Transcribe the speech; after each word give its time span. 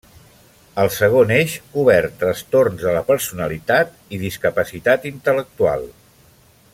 El 0.83 0.87
segon 0.93 1.33
eix 1.35 1.57
cobert 1.75 2.15
trastorns 2.23 2.87
de 2.87 2.95
la 2.97 3.05
personalitat 3.11 3.95
i 4.17 4.21
discapacitat 4.23 5.09
intel·lectual. 5.15 5.87